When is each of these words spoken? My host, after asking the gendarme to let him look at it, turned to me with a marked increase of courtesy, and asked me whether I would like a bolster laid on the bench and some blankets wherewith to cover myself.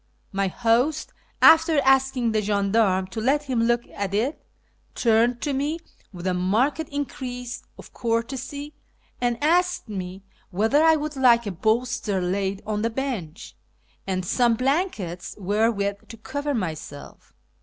My 0.31 0.47
host, 0.47 1.13
after 1.43 1.79
asking 1.81 2.31
the 2.31 2.41
gendarme 2.41 3.05
to 3.11 3.21
let 3.21 3.43
him 3.43 3.61
look 3.61 3.83
at 3.93 4.15
it, 4.15 4.43
turned 4.95 5.41
to 5.41 5.53
me 5.53 5.77
with 6.11 6.25
a 6.25 6.33
marked 6.33 6.89
increase 6.89 7.61
of 7.77 7.93
courtesy, 7.93 8.73
and 9.21 9.37
asked 9.43 9.89
me 9.89 10.23
whether 10.49 10.83
I 10.83 10.95
would 10.95 11.15
like 11.15 11.45
a 11.45 11.51
bolster 11.51 12.19
laid 12.19 12.63
on 12.65 12.81
the 12.81 12.89
bench 12.89 13.55
and 14.07 14.25
some 14.25 14.55
blankets 14.55 15.35
wherewith 15.37 16.07
to 16.07 16.17
cover 16.17 16.55
myself. 16.55 17.33